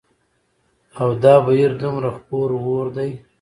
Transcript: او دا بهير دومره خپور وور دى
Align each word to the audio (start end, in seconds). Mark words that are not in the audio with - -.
او 0.99 1.09
دا 1.23 1.33
بهير 1.45 1.71
دومره 1.81 2.09
خپور 2.17 2.49
وور 2.65 2.85
دى 2.97 3.09